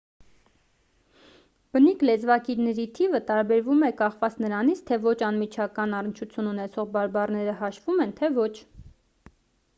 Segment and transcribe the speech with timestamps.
[1.75, 8.19] բնիկ լեզվակիրների թիվը տարբերվում է կախված նրանից թե ոչ անմիջական առնչություն ունեցող բարբառները հաշվում են
[8.23, 8.51] թե ոչ